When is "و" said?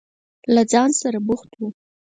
1.59-1.61